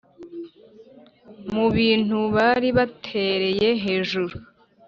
Mu 1.53 1.65
Bintu 1.75 2.17
Bari 2.35 2.69
Batereye 2.77 3.69
Hejuru 3.83 4.35